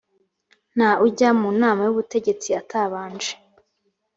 nta 0.75 0.89
ujya 1.05 1.29
mu 1.39 1.49
nama 1.61 1.81
y 1.87 1.91
ubutegetsi 1.93 2.49
atabanje 2.61 3.31